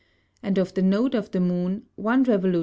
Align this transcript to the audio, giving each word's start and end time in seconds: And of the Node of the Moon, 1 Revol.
And 0.41 0.57
of 0.57 0.73
the 0.73 0.81
Node 0.81 1.13
of 1.13 1.29
the 1.29 1.39
Moon, 1.39 1.85
1 1.95 2.25
Revol. 2.25 2.59